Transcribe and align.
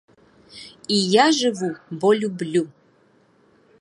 І 0.95 0.97
я 1.15 1.25
жыву, 1.39 1.69
бо 1.99 2.13
люблю! 2.25 2.63